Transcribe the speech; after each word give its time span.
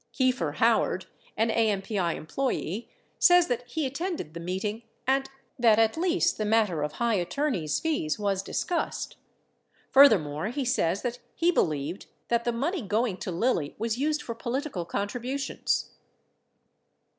Kieffer 0.13 0.53
Howard, 0.55 1.05
an 1.37 1.51
AMPI 1.51 2.15
employee, 2.15 2.89
says 3.19 3.45
that 3.49 3.61
he 3.67 3.85
attended 3.85 4.33
the 4.33 4.39
meeting 4.39 4.81
and 5.05 5.29
that 5.59 5.77
at 5.77 5.95
least 5.95 6.39
the 6.39 6.43
matter 6.43 6.81
of 6.81 6.93
high 6.93 7.13
attorneys' 7.13 7.79
fees 7.79 8.17
•was 8.17 8.43
discussed. 8.43 9.15
Furthermore, 9.91 10.47
he 10.47 10.65
says 10.65 11.03
that 11.03 11.19
he 11.35 11.51
believed 11.51 12.07
that 12.29 12.45
the 12.45 12.51
money 12.51 12.81
going 12.81 13.15
to 13.17 13.31
Lilly 13.31 13.75
was 13.77 13.99
used 13.99 14.23
for 14.23 14.33
political 14.33 14.85
contributions. 14.85 15.91